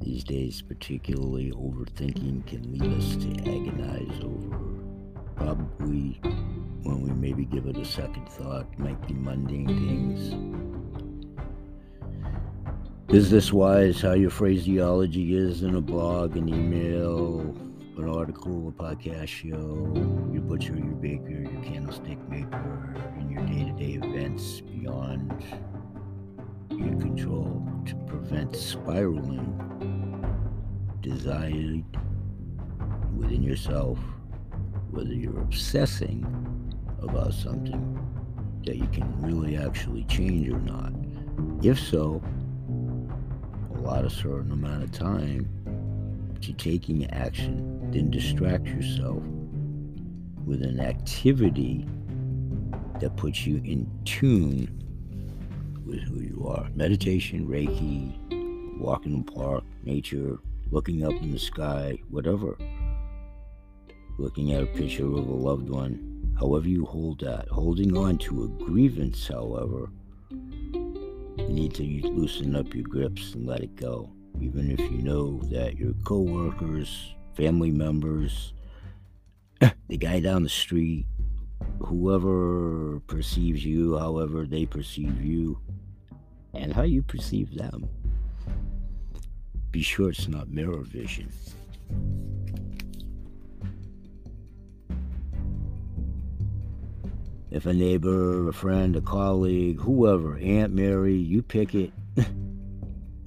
These 0.00 0.24
days, 0.24 0.62
particularly, 0.62 1.52
overthinking 1.52 2.46
can 2.46 2.72
lead 2.72 2.98
us 2.98 3.16
to 3.16 3.30
agonize 3.40 4.24
over 4.24 4.82
probably 5.36 6.18
when 6.82 7.02
we 7.02 7.10
maybe 7.10 7.44
give 7.44 7.66
it 7.66 7.76
a 7.76 7.84
second 7.84 8.28
thought, 8.28 8.66
might 8.78 9.06
be 9.06 9.12
mundane 9.12 9.66
things. 9.66 10.34
Business 13.06 13.52
wise, 13.52 14.00
how 14.00 14.14
your 14.14 14.30
phraseology 14.30 15.36
is 15.36 15.62
in 15.62 15.74
a 15.74 15.80
blog, 15.80 16.36
an 16.36 16.48
email, 16.48 17.54
an 17.98 18.08
article, 18.08 18.68
a 18.68 18.72
podcast 18.72 19.28
show, 19.28 19.92
your 20.32 20.42
butcher, 20.42 20.74
your 20.74 20.94
baker, 20.94 21.30
your 21.30 21.62
candlestick 21.62 22.18
maker, 22.28 22.94
and 23.18 23.30
your 23.30 23.44
day 23.46 23.64
to 23.64 23.72
day 23.72 24.06
events 24.06 24.60
beyond 24.62 25.44
your 26.70 26.98
control 26.98 27.66
to 27.86 27.94
prevent 28.06 28.56
spiraling 28.56 29.58
desire 31.02 31.82
within 33.16 33.42
yourself, 33.42 33.98
whether 34.90 35.12
you're 35.12 35.40
obsessing 35.40 36.24
about 37.02 37.34
something 37.34 37.98
that 38.64 38.76
you 38.76 38.86
can 38.86 39.20
really 39.20 39.56
actually 39.56 40.04
change 40.04 40.48
or 40.48 40.60
not. 40.60 40.92
If 41.62 41.78
so, 41.78 42.22
a 43.74 43.78
lot 43.78 44.04
of 44.04 44.12
certain 44.12 44.52
amount 44.52 44.84
of 44.84 44.92
time 44.92 45.48
to 46.40 46.52
taking 46.52 47.08
action, 47.10 47.81
then 47.92 48.10
distract 48.10 48.66
yourself 48.66 49.22
with 50.44 50.62
an 50.62 50.80
activity 50.80 51.86
that 53.00 53.16
puts 53.16 53.46
you 53.46 53.56
in 53.64 53.90
tune 54.04 54.68
with 55.86 56.00
who 56.00 56.20
you 56.20 56.46
are. 56.46 56.68
Meditation, 56.74 57.46
Reiki, 57.46 58.78
walking 58.78 59.12
in 59.12 59.24
the 59.24 59.32
park, 59.32 59.64
nature, 59.84 60.38
looking 60.70 61.04
up 61.04 61.12
in 61.12 61.32
the 61.32 61.38
sky, 61.38 61.98
whatever. 62.08 62.56
Looking 64.18 64.52
at 64.52 64.62
a 64.62 64.66
picture 64.66 65.06
of 65.06 65.14
a 65.14 65.18
loved 65.18 65.68
one, 65.68 66.34
however 66.38 66.68
you 66.68 66.84
hold 66.84 67.20
that. 67.20 67.48
Holding 67.48 67.96
on 67.96 68.18
to 68.18 68.44
a 68.44 68.48
grievance, 68.64 69.26
however, 69.28 69.90
you 70.30 71.48
need 71.48 71.74
to 71.74 71.82
loosen 72.08 72.54
up 72.56 72.74
your 72.74 72.84
grips 72.84 73.34
and 73.34 73.46
let 73.46 73.60
it 73.60 73.76
go 73.76 74.12
even 74.40 74.70
if 74.70 74.80
you 74.80 75.02
know 75.02 75.40
that 75.50 75.76
your 75.76 75.92
coworkers, 76.04 77.14
family 77.34 77.70
members, 77.70 78.52
the 79.88 79.96
guy 79.96 80.20
down 80.20 80.42
the 80.42 80.48
street, 80.48 81.06
whoever 81.80 83.00
perceives 83.06 83.64
you, 83.64 83.98
however 83.98 84.46
they 84.46 84.66
perceive 84.66 85.22
you, 85.22 85.58
and 86.54 86.72
how 86.72 86.82
you 86.82 87.02
perceive 87.02 87.54
them. 87.54 87.88
Be 89.70 89.82
sure 89.82 90.10
it's 90.10 90.28
not 90.28 90.48
mirror 90.48 90.82
vision. 90.82 91.32
If 97.50 97.66
a 97.66 97.72
neighbor, 97.72 98.48
a 98.48 98.52
friend, 98.52 98.96
a 98.96 99.02
colleague, 99.02 99.78
whoever, 99.80 100.38
Aunt 100.38 100.72
Mary, 100.72 101.16
you 101.16 101.42
pick 101.42 101.74
it. 101.74 101.92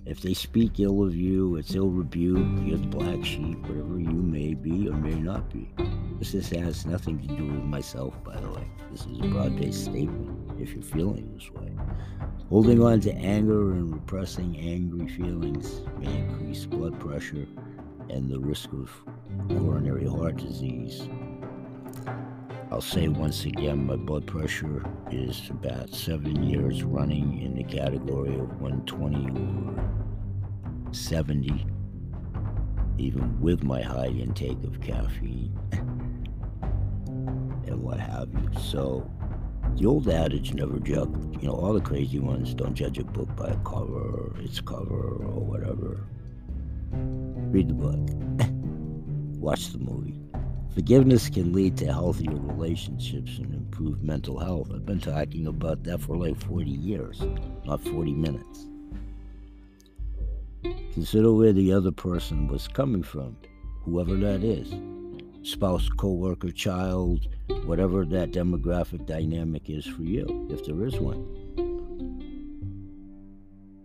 If 0.05 0.21
they 0.21 0.35
speak 0.35 0.79
ill 0.79 1.03
of 1.03 1.15
you, 1.15 1.55
it's 1.55 1.73
ill 1.73 1.89
rebuke, 1.89 2.63
you're 2.63 2.77
the 2.77 2.85
black 2.85 3.25
sheep, 3.25 3.59
whatever 3.61 3.99
you 3.99 4.11
may 4.11 4.53
be 4.53 4.87
or 4.87 4.93
may 4.93 5.15
not 5.15 5.51
be. 5.51 5.67
This 6.19 6.49
has 6.51 6.85
nothing 6.85 7.19
to 7.19 7.27
do 7.35 7.45
with 7.45 7.63
myself, 7.63 8.23
by 8.23 8.39
the 8.39 8.49
way. 8.49 8.67
This 8.91 9.07
is 9.07 9.19
a 9.19 9.27
broad 9.27 9.57
based 9.57 9.85
statement 9.85 10.61
if 10.61 10.73
you're 10.73 10.83
feeling 10.83 11.33
this 11.33 11.49
way. 11.51 11.71
Holding 12.49 12.83
on 12.83 12.99
to 13.01 13.13
anger 13.15 13.71
and 13.71 13.93
repressing 13.93 14.55
angry 14.57 15.07
feelings 15.07 15.81
may 15.97 16.15
increase 16.19 16.67
blood 16.67 16.99
pressure 16.99 17.47
and 18.11 18.29
the 18.29 18.39
risk 18.39 18.71
of 18.73 18.91
coronary 19.49 20.07
heart 20.07 20.37
disease. 20.37 21.09
I'll 22.71 22.82
say 22.82 23.08
once 23.08 23.45
again, 23.45 23.86
my 23.86 23.95
blood 23.95 24.25
pressure 24.25 24.84
is 25.12 25.49
about 25.51 25.93
seven 25.93 26.43
years 26.43 26.84
running 26.84 27.41
in 27.41 27.56
the 27.56 27.63
category 27.63 28.34
of 28.34 28.60
120 28.60 29.30
over 29.39 29.89
70, 30.91 31.67
even 32.97 33.39
with 33.39 33.63
my 33.63 33.84
high 33.84 34.08
intake 34.08 34.63
of 34.63 34.82
caffeine 34.82 35.58
and 37.67 37.84
what 37.84 37.99
have 37.99 38.30
you. 38.34 38.49
So, 38.60 39.10
the 39.75 39.86
old 39.86 40.10
adage 40.10 40.56
never 40.56 40.80
judge, 40.80 41.10
you 41.39 41.47
know, 41.47 41.54
all 41.54 41.73
the 41.73 41.82
crazy 41.82 42.19
ones 42.19 42.56
don't 42.56 42.73
judge 42.73 42.97
a 42.97 43.04
book 43.04 43.34
by 43.36 43.47
a 43.47 43.58
cover 43.58 44.32
or 44.32 44.36
its 44.39 44.60
cover 44.60 45.23
or 45.23 45.39
whatever. 45.39 46.08
Read 46.91 47.69
the 47.69 47.73
book, 47.75 47.99
watch 49.39 49.71
the 49.71 49.78
movie. 49.78 50.24
Forgiveness 50.75 51.29
can 51.29 51.53
lead 51.53 51.77
to 51.77 51.85
healthier 51.85 52.35
relationships 52.35 53.38
and 53.38 53.53
improved 53.53 54.03
mental 54.03 54.38
health. 54.38 54.71
I've 54.75 54.85
been 54.85 54.99
talking 54.99 55.47
about 55.47 55.85
that 55.85 56.01
for 56.01 56.17
like 56.17 56.35
40 56.35 56.69
years, 56.69 57.23
not 57.63 57.81
40 57.81 58.11
minutes. 58.11 58.67
Consider 60.91 61.31
where 61.31 61.53
the 61.53 61.71
other 61.71 61.93
person 61.93 62.49
was 62.49 62.67
coming 62.67 63.03
from, 63.03 63.38
whoever 63.83 64.15
that 64.17 64.43
is. 64.43 64.75
spouse, 65.43 65.88
co-worker, 65.88 66.51
child, 66.51 67.25
whatever 67.63 68.03
that 68.03 68.31
demographic 68.31 69.05
dynamic 69.05 69.69
is 69.69 69.85
for 69.85 70.01
you, 70.01 70.25
if 70.51 70.65
there 70.65 70.85
is 70.85 70.99
one. 70.99 71.23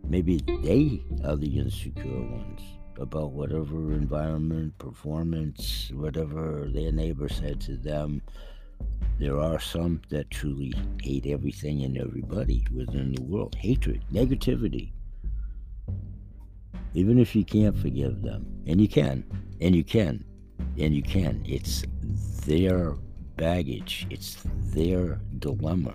Maybe 0.09 0.39
they 0.39 1.05
are 1.25 1.37
the 1.37 1.59
insecure 1.59 2.23
ones 2.33 2.80
about 2.99 3.33
whatever 3.33 3.93
environment, 3.93 4.77
performance, 4.79 5.91
whatever 5.95 6.69
their 6.73 6.93
neighbor 6.93 7.29
said 7.29 7.61
to 7.63 7.77
them. 7.77 8.23
There 9.19 9.39
are 9.39 9.61
some 9.61 10.01
that 10.09 10.31
truly 10.31 10.73
hate 11.03 11.27
everything 11.27 11.83
and 11.83 11.99
everybody 11.99 12.67
within 12.75 13.13
the 13.13 13.23
world. 13.23 13.55
Hatred, 13.55 14.03
negativity. 14.13 14.93
Even 16.95 17.19
if 17.19 17.37
you 17.37 17.45
can't 17.45 17.77
forgive 17.77 18.23
them, 18.23 18.47
and 18.67 18.81
you 18.81 18.89
can, 18.89 19.25
and 19.61 19.77
you 19.77 19.85
can, 19.85 20.25
and 20.79 20.95
you 20.95 21.03
can, 21.03 21.43
it's 21.47 21.85
their 22.47 22.95
baggage, 23.37 24.07
it's 24.11 24.39
their 24.73 25.21
dilemma. 25.39 25.95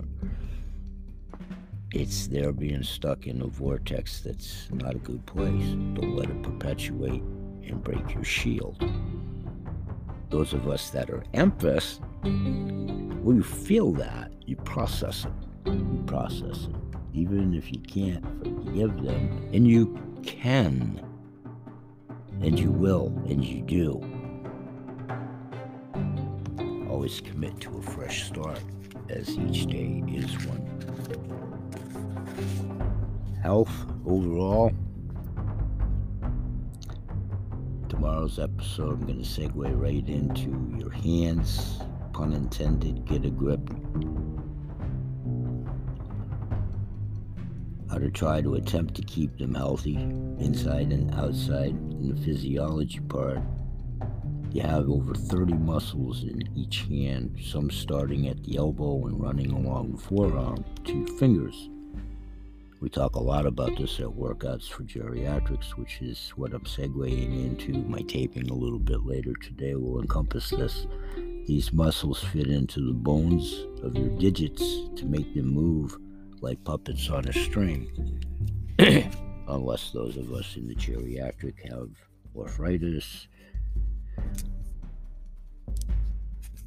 It's 1.98 2.26
their 2.26 2.52
being 2.52 2.82
stuck 2.82 3.26
in 3.26 3.40
a 3.40 3.46
vortex 3.46 4.20
that's 4.20 4.68
not 4.70 4.96
a 4.96 4.98
good 4.98 5.24
place. 5.24 5.64
Don't 5.94 6.14
let 6.14 6.28
it 6.28 6.42
perpetuate 6.42 7.22
and 7.22 7.82
break 7.82 8.12
your 8.12 8.22
shield. 8.22 8.84
Those 10.28 10.52
of 10.52 10.68
us 10.68 10.90
that 10.90 11.08
are 11.08 11.24
empaths, 11.32 12.00
when 12.22 13.36
you 13.36 13.42
feel 13.42 13.92
that, 13.92 14.30
you 14.44 14.56
process 14.56 15.24
it. 15.24 15.72
You 15.72 16.04
process 16.06 16.66
it. 16.66 16.74
Even 17.14 17.54
if 17.54 17.72
you 17.72 17.80
can't 17.80 18.22
forgive 18.42 19.02
them, 19.02 19.48
and 19.54 19.66
you 19.66 19.98
can, 20.22 21.00
and 22.42 22.60
you 22.60 22.72
will, 22.72 23.06
and 23.26 23.42
you 23.42 23.62
do. 23.62 24.02
Always 26.90 27.22
commit 27.22 27.58
to 27.62 27.78
a 27.78 27.80
fresh 27.80 28.26
start, 28.26 28.60
as 29.08 29.30
each 29.38 29.64
day 29.64 30.04
is 30.08 30.46
one. 30.46 30.75
Health 33.46 33.86
overall. 34.04 34.72
Tomorrow's 37.88 38.40
episode, 38.40 38.94
I'm 38.94 39.06
going 39.06 39.22
to 39.22 39.24
segue 39.24 39.80
right 39.80 40.08
into 40.08 40.76
your 40.76 40.90
hands, 40.90 41.78
pun 42.12 42.32
intended, 42.32 43.04
get 43.04 43.24
a 43.24 43.30
grip. 43.30 43.60
How 47.88 47.98
to 47.98 48.10
try 48.10 48.40
to 48.40 48.56
attempt 48.56 48.96
to 48.96 49.02
keep 49.02 49.38
them 49.38 49.54
healthy 49.54 49.94
inside 49.94 50.90
and 50.90 51.14
outside. 51.14 51.70
In 51.70 52.16
the 52.16 52.20
physiology 52.20 52.98
part, 52.98 53.38
you 54.50 54.62
have 54.62 54.90
over 54.90 55.14
30 55.14 55.54
muscles 55.54 56.24
in 56.24 56.42
each 56.56 56.84
hand, 56.88 57.38
some 57.40 57.70
starting 57.70 58.26
at 58.26 58.42
the 58.42 58.56
elbow 58.56 59.06
and 59.06 59.22
running 59.22 59.52
along 59.52 59.92
the 59.92 59.98
forearm 59.98 60.64
to 60.82 61.06
fingers. 61.16 61.70
We 62.78 62.90
talk 62.90 63.16
a 63.16 63.20
lot 63.20 63.46
about 63.46 63.78
this 63.78 63.98
at 64.00 64.06
Workouts 64.06 64.68
for 64.68 64.82
Geriatrics, 64.82 65.70
which 65.78 66.02
is 66.02 66.28
what 66.36 66.52
I'm 66.52 66.60
segueing 66.64 67.46
into. 67.46 67.72
My 67.72 68.02
taping 68.02 68.50
a 68.50 68.54
little 68.54 68.78
bit 68.78 69.06
later 69.06 69.32
today 69.32 69.74
will 69.76 69.98
encompass 69.98 70.50
this. 70.50 70.86
These 71.46 71.72
muscles 71.72 72.22
fit 72.22 72.48
into 72.48 72.86
the 72.86 72.92
bones 72.92 73.64
of 73.82 73.96
your 73.96 74.10
digits 74.18 74.62
to 74.96 75.06
make 75.06 75.34
them 75.34 75.54
move 75.54 75.96
like 76.42 76.62
puppets 76.64 77.08
on 77.08 77.26
a 77.26 77.32
string. 77.32 78.20
Unless 79.48 79.92
those 79.92 80.18
of 80.18 80.30
us 80.32 80.56
in 80.56 80.68
the 80.68 80.74
geriatric 80.74 81.70
have 81.70 81.88
arthritis, 82.36 83.26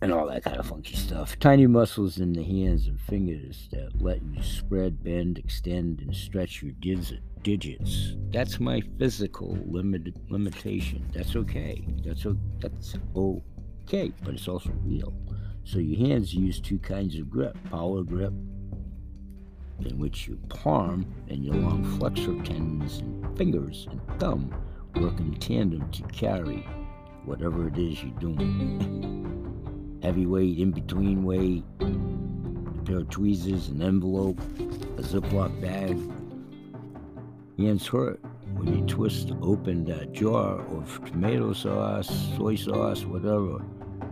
and 0.02 0.14
all 0.14 0.28
that 0.28 0.44
kind 0.44 0.58
of 0.58 0.66
funky 0.66 0.96
stuff. 0.96 1.38
Tiny 1.40 1.68
muscles 1.68 2.20
in 2.20 2.34
the 2.34 2.44
hands 2.44 2.88
and 2.88 3.00
fingers 3.02 3.68
that 3.72 4.02
let 4.02 4.22
you 4.24 4.42
spread, 4.42 5.04
bend, 5.04 5.38
extend, 5.38 6.02
and 6.02 6.16
stretch 6.16 6.62
your 6.62 6.72
digits. 7.44 8.16
That's 8.32 8.60
my 8.60 8.82
physical 8.98 9.58
limited 9.66 10.20
limitation. 10.30 11.06
That's 11.14 11.36
okay. 11.36 11.86
That's 12.06 12.26
o- 12.26 12.38
that's 12.60 12.96
okay, 13.16 14.14
but 14.24 14.36
it's 14.36 14.48
also 14.48 14.72
real. 14.84 15.14
So 15.66 15.80
your 15.80 16.08
hands 16.08 16.34
use 16.34 16.60
two 16.60 16.80
kinds 16.80 17.16
of 17.18 17.30
grip: 17.30 17.58
power 17.70 18.04
grip, 18.04 18.34
in 19.86 19.98
which 19.98 20.28
your 20.28 20.38
palm 20.50 21.06
and 21.28 21.44
your 21.44 21.56
long 21.56 21.84
flexor 21.98 22.36
tendons 22.44 23.00
and 23.00 23.38
fingers 23.38 23.88
and 23.92 24.02
thumb 24.20 24.54
work 24.96 25.20
in 25.20 25.36
tandem 25.36 25.90
to 25.92 26.04
carry 26.04 26.68
whatever 27.26 27.68
it 27.68 27.78
is 27.78 28.02
you're 28.02 28.12
doing. 28.20 29.26
Heavyweight, 30.02 30.58
in 30.58 30.72
between 30.72 31.24
weight, 31.24 31.64
a 31.80 32.82
pair 32.86 33.00
of 33.00 33.10
tweezers, 33.10 33.68
an 33.70 33.82
envelope, 33.82 34.40
a 34.98 35.02
Ziploc 35.02 35.60
bag. 35.62 35.98
Hands 37.58 37.86
hurt 37.88 38.22
when 38.54 38.78
you 38.78 38.86
twist 38.86 39.32
open 39.42 39.86
that 39.86 40.14
jar 40.14 40.62
of 40.62 41.02
tomato 41.06 41.54
sauce, 41.54 42.10
soy 42.38 42.56
sauce, 42.56 43.04
whatever. 43.06 43.64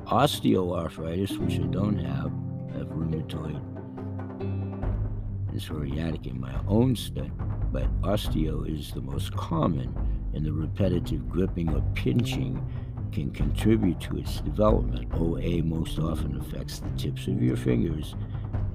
Osteoarthritis, 0.06 1.38
which 1.38 1.60
I 1.60 1.68
don't 1.68 1.98
have, 1.98 2.32
I 2.74 2.80
have 2.80 2.88
rheumatoid 2.88 3.62
and 5.58 5.66
psoriatic 5.66 6.28
in 6.28 6.40
my 6.40 6.54
own 6.68 6.96
study, 6.96 7.32
but 7.72 7.90
osteo 8.02 8.64
is 8.70 8.92
the 8.92 9.02
most 9.02 9.36
common, 9.36 9.94
in 10.34 10.44
the 10.44 10.54
repetitive 10.54 11.28
gripping 11.28 11.74
or 11.74 11.82
pinching 11.96 12.64
can 13.12 13.32
contribute 13.32 14.00
to 14.02 14.18
its 14.18 14.42
development. 14.42 15.12
OA 15.14 15.64
most 15.64 16.00
often 16.00 16.38
affects 16.40 16.80
the 16.80 16.90
tips 16.92 17.28
of 17.28 17.42
your 17.42 17.58
fingers 17.58 18.16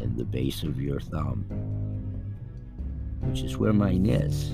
and 0.01 0.17
the 0.17 0.25
base 0.25 0.63
of 0.63 0.81
your 0.81 1.01
thumb, 1.01 1.45
which 3.21 3.43
is 3.43 3.57
where 3.57 3.73
mine 3.73 4.07
is. 4.07 4.51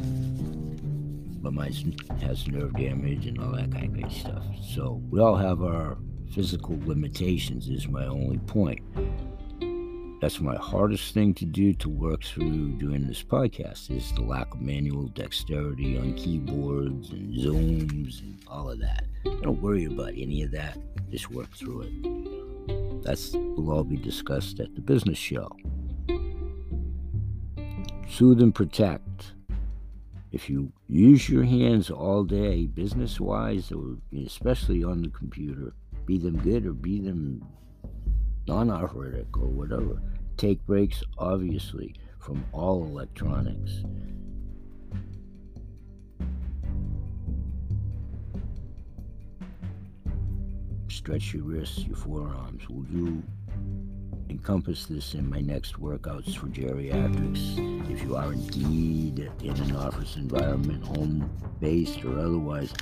But 1.40 1.52
mine 1.52 1.96
has 2.20 2.46
nerve 2.48 2.76
damage 2.76 3.26
and 3.26 3.40
all 3.40 3.52
that 3.52 3.72
kind 3.72 3.84
of 3.84 3.92
great 3.92 4.12
stuff. 4.12 4.44
So 4.74 5.00
we 5.10 5.20
all 5.20 5.36
have 5.36 5.62
our 5.62 5.96
physical 6.32 6.78
limitations, 6.84 7.68
is 7.68 7.88
my 7.88 8.06
only 8.06 8.38
point. 8.38 8.80
That's 10.20 10.40
my 10.40 10.56
hardest 10.56 11.14
thing 11.14 11.32
to 11.34 11.44
do 11.44 11.72
to 11.74 11.88
work 11.88 12.24
through 12.24 12.72
doing 12.72 13.06
this 13.06 13.22
podcast 13.22 13.96
is 13.96 14.12
the 14.12 14.22
lack 14.22 14.52
of 14.52 14.60
manual 14.60 15.04
dexterity 15.04 15.96
on 15.96 16.14
keyboards 16.14 17.10
and 17.10 17.32
zooms 17.32 18.20
and 18.22 18.36
all 18.48 18.68
of 18.68 18.80
that. 18.80 19.04
Don't 19.24 19.62
worry 19.62 19.84
about 19.84 20.14
any 20.16 20.42
of 20.42 20.50
that. 20.50 20.76
Just 21.08 21.30
work 21.30 21.54
through 21.54 21.82
it. 21.82 23.04
That's 23.04 23.32
will 23.32 23.70
all 23.70 23.84
be 23.84 23.96
discussed 23.96 24.58
at 24.58 24.74
the 24.74 24.80
business 24.80 25.18
show. 25.18 25.56
Soothe 28.08 28.42
and 28.42 28.52
protect. 28.52 29.34
If 30.32 30.50
you 30.50 30.72
use 30.88 31.28
your 31.28 31.44
hands 31.44 31.90
all 31.90 32.24
day, 32.24 32.66
business 32.66 33.20
wise, 33.20 33.70
or 33.70 33.98
especially 34.24 34.82
on 34.82 35.02
the 35.02 35.10
computer, 35.10 35.74
be 36.06 36.18
them 36.18 36.38
good 36.38 36.66
or 36.66 36.72
be 36.72 37.00
them 37.00 37.46
non 38.48 38.70
arthritic 38.70 39.36
or 39.36 39.46
whatever, 39.46 40.00
take 40.36 40.64
breaks, 40.66 41.02
obviously, 41.18 41.94
from 42.18 42.44
all 42.52 42.82
electronics. 42.84 43.84
Stretch 50.88 51.34
your 51.34 51.44
wrists, 51.44 51.84
your 51.84 51.96
forearms. 51.96 52.68
We'll 52.68 52.86
you 52.86 53.22
encompass 54.30 54.86
this 54.86 55.14
in 55.14 55.28
my 55.28 55.40
next 55.40 55.80
workouts 55.80 56.36
for 56.36 56.46
geriatrics. 56.46 57.90
If 57.90 58.02
you 58.02 58.16
are 58.16 58.32
indeed 58.32 59.30
in 59.42 59.56
an 59.56 59.76
office 59.76 60.16
environment, 60.16 60.84
home 60.84 61.30
based 61.60 62.04
or 62.04 62.18
otherwise, 62.18 62.72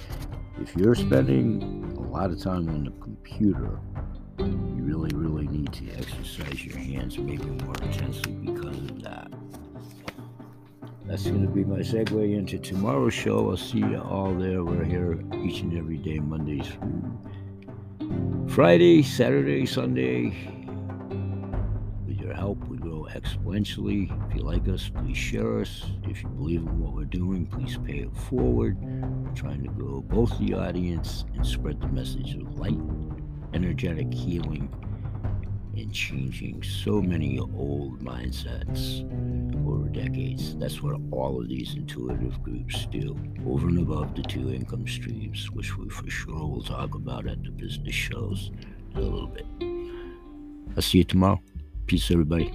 if 0.60 0.74
you're 0.76 0.94
spending 0.94 1.94
a 1.96 2.00
lot 2.00 2.30
of 2.30 2.40
time 2.40 2.68
on 2.68 2.84
the 2.84 2.90
computer, 3.02 3.78
you 4.38 4.82
really, 4.82 5.10
really 5.14 5.46
need 5.48 5.72
to 5.72 5.90
exercise 5.92 6.64
your 6.64 6.78
hands 6.78 7.18
maybe 7.18 7.46
more 7.46 7.74
intensely 7.82 8.32
because 8.32 8.78
of 8.78 9.02
that. 9.02 9.32
That's 11.06 11.24
going 11.24 11.42
to 11.42 11.48
be 11.48 11.64
my 11.64 11.78
segue 11.78 12.36
into 12.36 12.58
tomorrow's 12.58 13.14
show. 13.14 13.50
I'll 13.50 13.56
see 13.56 13.78
you 13.78 14.00
all 14.00 14.34
there. 14.34 14.64
We're 14.64 14.84
here 14.84 15.20
each 15.44 15.60
and 15.60 15.78
every 15.78 15.98
day, 15.98 16.18
Mondays 16.18 16.66
through 16.66 18.48
Friday, 18.48 19.02
Saturday, 19.02 19.66
Sunday. 19.66 20.34
With 22.06 22.18
your 22.18 22.34
help, 22.34 22.58
we 22.66 22.78
grow 22.78 23.06
exponentially. 23.14 24.10
If 24.28 24.36
you 24.36 24.42
like 24.42 24.66
us, 24.66 24.88
please 24.88 25.16
share 25.16 25.60
us. 25.60 25.84
If 26.04 26.22
you 26.22 26.28
believe 26.30 26.62
in 26.62 26.80
what 26.80 26.94
we're 26.94 27.04
doing, 27.04 27.46
please 27.46 27.78
pay 27.84 27.98
it 27.98 28.16
forward. 28.16 28.76
We're 28.80 29.34
trying 29.34 29.62
to 29.62 29.68
grow 29.68 30.00
both 30.00 30.36
the 30.38 30.54
audience 30.54 31.24
and 31.34 31.46
spread 31.46 31.80
the 31.80 31.88
message 31.88 32.34
of 32.34 32.58
light 32.58 32.78
energetic 33.56 34.12
healing 34.12 34.68
and 35.74 35.90
changing 35.90 36.62
so 36.62 37.00
many 37.00 37.38
old 37.38 37.98
mindsets 38.04 39.02
over 39.66 39.88
decades. 39.88 40.54
That's 40.56 40.82
what 40.82 41.00
all 41.10 41.40
of 41.40 41.48
these 41.48 41.74
intuitive 41.74 42.42
groups 42.42 42.86
do, 42.92 43.16
over 43.46 43.68
and 43.68 43.78
above 43.78 44.14
the 44.14 44.22
two 44.22 44.52
income 44.52 44.86
streams, 44.86 45.50
which 45.52 45.74
we 45.78 45.88
for 45.88 46.08
sure 46.10 46.46
will 46.46 46.62
talk 46.62 46.94
about 46.94 47.26
at 47.26 47.42
the 47.42 47.50
business 47.50 47.94
shows 47.94 48.50
in 48.94 49.00
a 49.00 49.00
little 49.00 49.28
bit. 49.28 49.46
I'll 50.76 50.82
see 50.82 50.98
you 50.98 51.04
tomorrow. 51.04 51.40
Peace, 51.86 52.10
everybody. 52.10 52.52